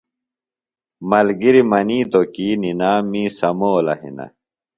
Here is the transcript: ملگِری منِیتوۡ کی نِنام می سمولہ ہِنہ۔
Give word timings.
ملگِری 1.09 1.61
منِیتوۡ 1.71 2.27
کی 2.33 2.47
نِنام 2.61 3.03
می 3.11 3.23
سمولہ 3.37 3.93
ہِنہ۔ 3.99 4.25